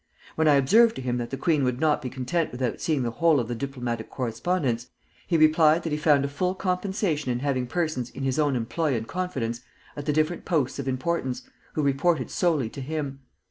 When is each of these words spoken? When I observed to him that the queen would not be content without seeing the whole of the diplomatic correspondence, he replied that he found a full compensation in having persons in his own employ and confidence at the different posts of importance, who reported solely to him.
When 0.33 0.47
I 0.47 0.55
observed 0.55 0.95
to 0.95 1.01
him 1.03 1.17
that 1.19 1.29
the 1.29 1.37
queen 1.37 1.63
would 1.63 1.79
not 1.79 2.01
be 2.01 2.09
content 2.09 2.51
without 2.51 2.81
seeing 2.81 3.03
the 3.03 3.11
whole 3.11 3.39
of 3.39 3.47
the 3.47 3.53
diplomatic 3.53 4.09
correspondence, 4.09 4.87
he 5.27 5.37
replied 5.37 5.83
that 5.83 5.91
he 5.91 5.97
found 5.99 6.25
a 6.25 6.27
full 6.27 6.55
compensation 6.55 7.31
in 7.31 7.37
having 7.41 7.67
persons 7.67 8.09
in 8.09 8.23
his 8.23 8.39
own 8.39 8.55
employ 8.55 8.95
and 8.95 9.07
confidence 9.07 9.61
at 9.95 10.07
the 10.07 10.11
different 10.13 10.43
posts 10.43 10.79
of 10.79 10.87
importance, 10.87 11.43
who 11.73 11.83
reported 11.83 12.31
solely 12.31 12.67
to 12.67 12.81
him. 12.81 13.19